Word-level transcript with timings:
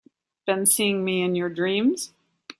Been 0.47 0.65
seeing 0.65 1.05
me 1.05 1.21
in 1.21 1.35
your 1.35 1.49
dreams? 1.51 2.11